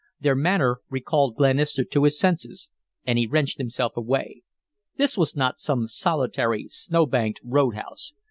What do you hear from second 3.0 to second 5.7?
and he wrenched himself away. This was not